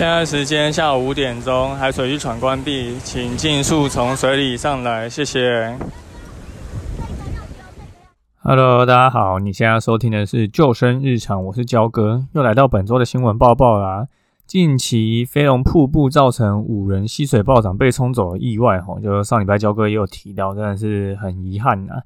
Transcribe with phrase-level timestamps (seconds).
[0.00, 5.76] 现在时间下午五点钟，海水浴场关闭，请尽速从水里上来，谢谢。
[8.38, 14.06] Hello，大家好，你现在收听的是救生日常，我是焦哥，又来到本周的新闻报报啦。
[14.46, 21.96] 近期飞龙瀑布造成五人溪水暴涨被冲走的意外，哈，就上礼拜焦哥也有提到，真的是很遗憾呐。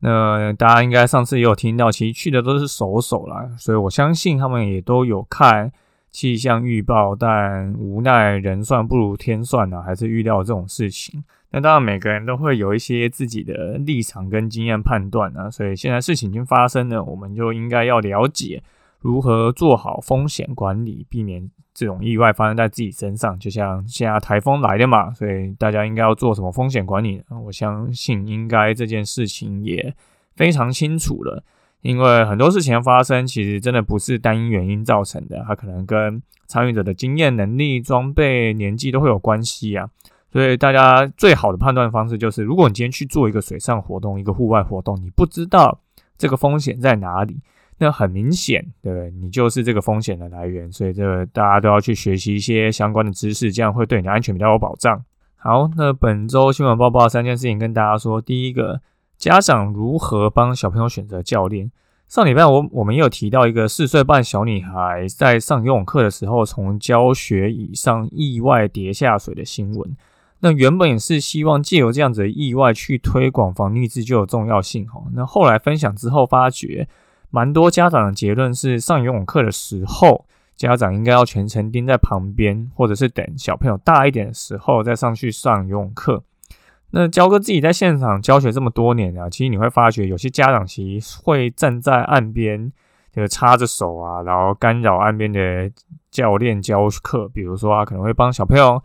[0.00, 5.70] 那大家应该上次也有听到，其实去的都是手手啦，所以我相信他们也都有看。
[6.14, 11.24] 气象预报，但无奈人算不如天算呢，还是遇到这种事情。
[11.50, 15.50] 那当然，每个人都会有一些自己的立场跟经验判断啊。
[15.50, 18.62] 所以现在事情已经发生了，我们就应该要了解
[19.00, 23.36] 如何做好风险管理，避免这种意外发生在自己身上。
[23.40, 27.20] 就像现在台风来的嘛，所以大家应该要做什么风险管理？
[27.44, 29.92] 我相信应该这件事情也
[30.36, 31.42] 非常清楚了。
[31.84, 39.86] 因为很多事情发生，其实真的不是单一原因造成的，它可能跟参与者的经验、能力、装备、年纪都会有关系啊。
[40.32, 45.78] 所以大家最好的判断方式就是，如果你今天去做一个水上活动、一个户外活动，你不知道
[46.16, 47.36] 这个风险在哪里，
[47.76, 50.72] 那很明显，对你就是这个风险的来源。
[50.72, 55.04] 所以这个大家都要去学习一些相关的知识，这样会对你的安全比较有保障。
[55.36, 58.80] 好，那本周新闻播报三件事情跟大家说，第一个。
[59.24, 61.70] 家长如何帮小朋友选择教练？
[62.08, 69.96] 上礼拜我我们也有提到一个四岁半小女孩在上游泳课的时候，从教学椅上意外跌下水的新闻。
[70.40, 75.02] 那原本也是希望借由这样子的意外去推广防溺自救的重要性哈。
[75.14, 76.86] 那后来分享之后发觉，
[77.30, 86.22] 蛮多家长的结论是，上游泳课的时候，家长应该要全程盯在旁边，或者是等小朋友大一点的时候再上去上游泳课。
[86.96, 92.70] 那焦哥自己在现场教学这么多年啊，其实你会发觉有些家长其实会站在岸边，
[93.12, 95.68] 就是插着手啊，然后干扰岸边的
[96.12, 97.28] 教练教课。
[97.30, 98.80] 比如说，啊可能会帮小朋友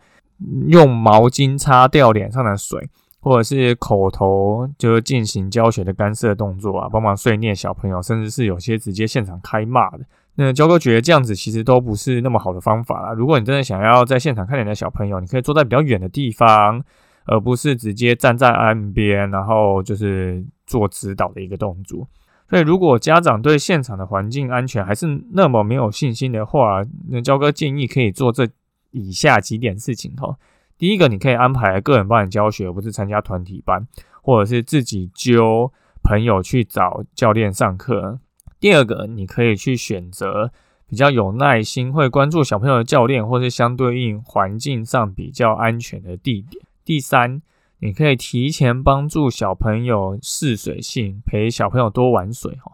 [0.66, 2.90] 用毛巾擦掉脸上的水，
[3.20, 10.00] 或者是口头就进行教学的干涉动作啊，帮忙碎念小朋友，甚至是有些直接现场开骂的。
[10.34, 13.12] 那焦哥觉得这样子其实都不是那么好的方法啦。
[13.12, 16.82] 如果你真的想要在现场看你的小朋友，你可以坐在比较远的地方。
[17.30, 22.08] 而不是直接站在岸边，然后就是做指导的一个动作。
[22.48, 28.48] 所以，如果家长对现场的环境安全还是那么没有信心的话，那焦哥建议可以做这
[28.90, 30.36] 以下几点事情哈。
[30.76, 33.86] 第一个，你可以安排个人帮你教学，而不是参加团体班，
[34.20, 38.18] 或者是自己揪朋友去找教练上课。
[38.58, 40.50] 第二个，你可以去选择
[40.88, 46.64] 比较有耐心、会关注小朋友的教练，或是相对应环境上比较安全的地点。
[46.90, 47.40] 第三，
[47.78, 52.72] 你可以提前帮助小朋友试水性，陪小朋友多玩水哈。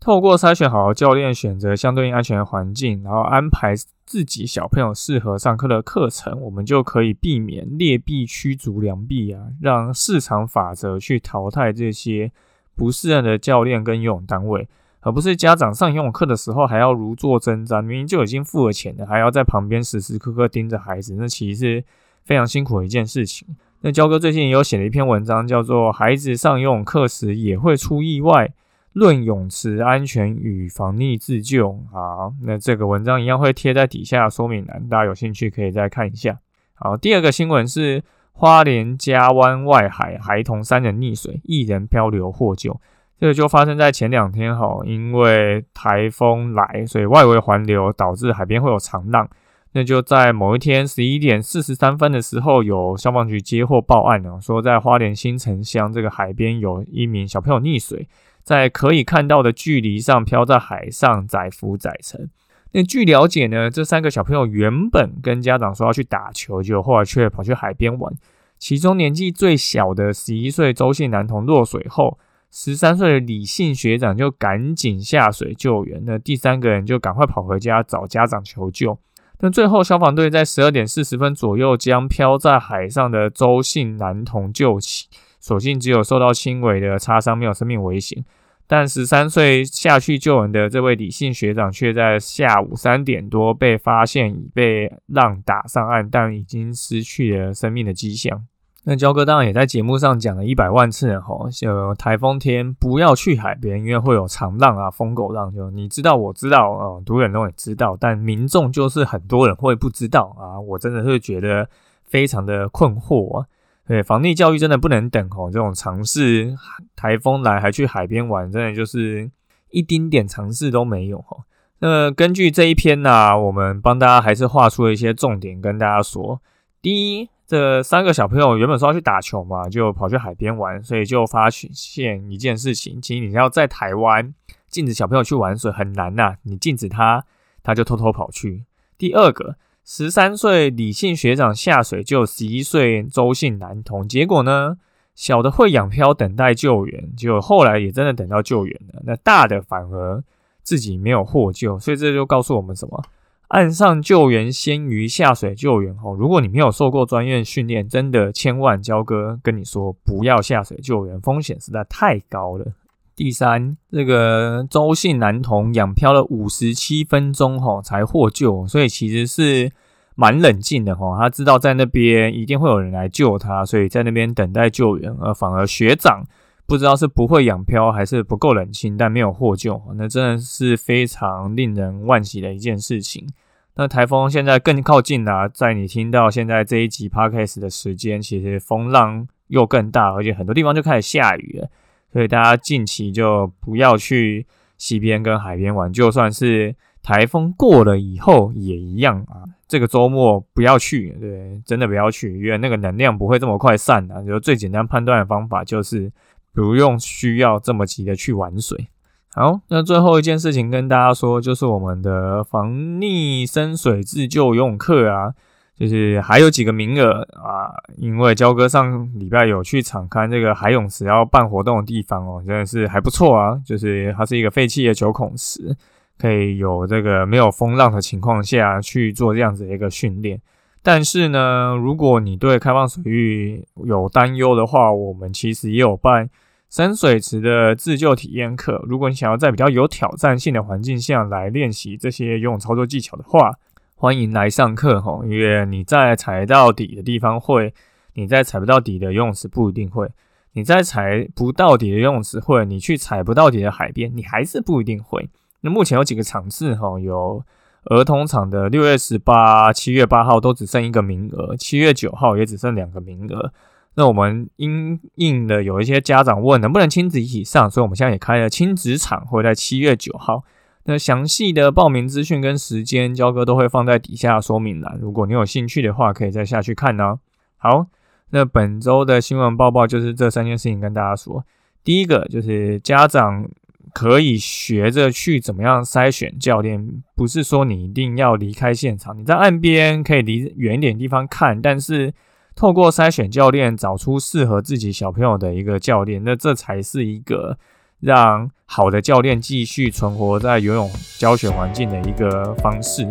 [0.00, 3.74] 透过筛选好的教练，选择相对应安全的环境，然后安排
[4.06, 12.32] 自己小朋友适合上课的课程，我们就可以避免劣币驱逐良币啊，让市场法则去淘汰这些
[12.74, 14.66] 不适任的教练跟游泳单位，
[15.00, 21.84] 而不是家长上游泳课的时候还要如坐针毡，明明就已经付了钱了，还要在旁边时时刻刻盯着孩子，那其实。
[22.26, 23.48] 非常辛苦的一件事情。
[23.82, 28.52] 那焦哥最近也有写了一篇文章，叫做《孩子上游泳课时也会出意外，
[28.92, 31.70] 论泳池安全与防溺自救》。
[31.92, 36.38] 好，那这个文章一样会贴在底下说明栏，大家有兴趣可以再看一下。
[36.74, 42.80] 好，第二个新闻是花莲加湾外海孩童三人溺水，一人漂流获救。
[43.18, 49.28] 这个就发生在前两天哈，因为台风来，所以外围环流导致海边会有长浪。
[49.76, 58.08] 那就在某一天十一点四十三分的时候，有消防局接获报案呢，说在花莲新城乡这个海边有一名小朋友溺水，
[58.42, 62.30] 在可以看到的距离上漂在海上载浮载沉。
[62.72, 68.10] 那据了解呢，这三个小朋友原本跟家长说要去打球，就后来却跑去海边玩。
[68.58, 72.18] 其中年纪最小的十一岁周姓男童落水后，
[72.50, 76.02] 十三岁的李姓学长就赶紧下水救援。
[76.06, 78.98] 那第三个人就赶快跑回家找家长求救。
[79.38, 88.24] 但最后，消防队在十二点四十分左右将漂在海上的周姓男童救起，所幸只有受到轻微的擦伤，没有生命危险。
[88.66, 98.44] 但十三岁下去救人的这位李姓学长，却在下午三点多被发现已被浪打上岸，但已经失去了生命的迹象。
[98.88, 105.52] 那焦哥当然也在节目上讲了一百万次了吼，呃，台风天不要去海边，因为会有长浪啊、疯狗浪。
[105.52, 110.60] 就你知道，我知道啊，读人都也知道，但民众就是很多人会不知道啊。
[110.60, 111.68] 我真的是觉得
[112.04, 113.46] 非常的困惑啊。
[113.88, 115.50] 对，防溺教育真的不能等哦。
[115.52, 116.54] 这种尝试
[116.94, 119.28] 台风来还去海边玩，真的就是
[119.70, 121.38] 一丁点尝试都没有哈。
[121.80, 126.40] 那根据这一篇呢，我们帮大家还是画出了一些重点跟大家说。
[126.80, 134.34] 第一，这三个小朋友原本说要去打球嘛，就跑去海边玩，所以就发现一件事情：，其实你要在台湾
[134.68, 136.36] 禁止小朋友去玩水很难呐。
[136.42, 137.24] 你禁止他，
[137.62, 138.64] 他就偷偷跑去。
[138.98, 139.56] 第二个。
[139.88, 144.78] 十三岁李姓学长下水救十一岁周姓男童，结果呢，
[145.14, 150.24] 小的会仰漂等待救援，结果后来也真的等到救援了，那大的反而
[150.64, 153.00] 自己没有获救，所以这就告诉我们什么？
[153.48, 156.16] 岸上救援先于下水救援哦。
[156.18, 162.66] 如果你没有受过专业训练，真的千万交哥跟你说，不要下水救援，风险实在太高了。
[163.14, 169.70] 第三，这个周姓男童仰漂了五十七分钟，哈，才获救，所以其实是
[170.16, 171.16] 蛮冷静的，哈。
[171.18, 175.10] 他知道在那边一定会有人来救他，所以在那边等待救援。
[175.20, 176.24] 而反而学长
[176.66, 183.28] 不知道是不会养漂还是不够冷静，但没有获救，那真的是非常令人惋惜的一件事情。
[183.76, 191.68] 那台风现在更靠近了，在你听到现在这一集 podcast 的时间，其实风浪又更大，而且很多地方就开始下雨了。
[192.12, 194.46] 所以大家近期就不要去
[194.78, 199.44] 溪边跟海边玩，就算是台风过了以后也一样啊。
[199.68, 204.24] 这个周末不要去，对，真的不要去，因为那个能量不会这么快散的。
[204.24, 206.10] 就最简单判断的方法就是
[206.56, 208.88] 不用需要这么急的去玩水。
[209.34, 215.34] 好，那最后一件事情跟大家说，就是我们的防溺深水自救游泳课啊。
[215.78, 217.68] 就是还有几个名额啊，
[217.98, 223.60] 因为焦哥上礼拜有去场看这个海泳池要办活动的地方哦，真的是还不错啊。
[223.62, 225.76] 就是它是一个废弃的九孔池，
[226.18, 230.40] 可以有这个没有风浪的情况下去做这样子的一个训练。
[230.82, 236.30] 但是呢，如果你对开放水域有担忧的话，我们其实也有办
[236.70, 238.84] 深水池的自救体验课。
[238.86, 243.52] 如果你想要在比较有挑战性的环境下来练习这些游泳操作技巧的话，
[243.94, 247.72] 欢迎来上课哈，因为你在踩到底的地方会，
[248.14, 250.08] 你在踩不到底的游泳池不一定会，
[250.52, 255.30] 你在踩不到底的游泳池会，你去踩不到底的海边，你还是不一定会。
[255.62, 257.42] 那目前有几个场次哈，有
[257.84, 263.52] 儿童场的六月十八、七月八号都只剩一个名额，七月九号也只剩两个名额。
[263.96, 270.44] 那我们因应的有一些家长问能不能亲子一起上，所以我们现在也开了亲子场，会在七月九号。
[270.84, 274.96] 那详细的报名资讯跟时间，焦哥都会放在底下说明栏。
[275.00, 277.18] 如果你有兴趣的话，可以再下去看呢。
[277.56, 277.86] 好，
[278.30, 281.44] 那本周的新闻报报就是这三件事情跟大家说。
[281.82, 283.48] 第一个就是家长
[283.94, 292.12] 可以学着去怎么样筛选教练，不是说你一定要离开现场，你在岸边可以离远一点地方看，但是
[292.56, 297.56] 透过筛选教练找出适合自己小朋友的一个教练，那这才是一个。
[298.00, 303.08] 让好的教练继续存活在游泳教学环境的一个方式。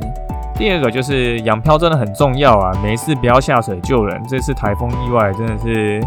[0.56, 4.24] 第二个就是养漂真的很重要啊，没事不要下水救人。
[4.30, 6.00] 这次台风意外真的是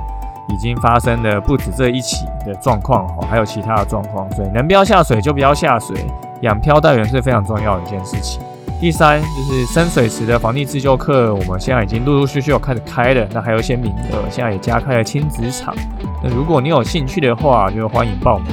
[0.49, 5.97] 已经发生的不止这一起的状况哦，还有其他的状况，所以能不要下水就不要下水。
[6.43, 8.41] 养漂带员是非常重要的一件事情。
[8.81, 15.75] 第三就是深水池的防地自救课，我们现在已经陆陆续续有开始开了，那还有一些名额，现在也加开了亲子场。
[16.23, 18.47] 那如果你有兴趣的话，就欢迎报名。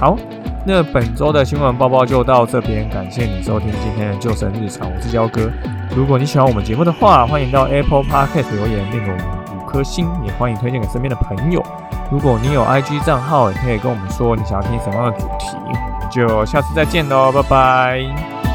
[0.00, 0.16] 好，
[0.64, 5.50] 那本周的新闻报报就到这边，感谢你收听今天的救生日常，我是焦哥。
[5.96, 11.60] 如果你喜欢我们节目的话，欢迎到 Apple Podcast 留言并给我们五颗星，也欢迎推荐给身边的朋友。
[12.08, 15.56] 如果你有 IG 账号，也可以跟我们说你想要听什么样的主题，
[16.08, 18.45] 就下次再见喽，拜拜。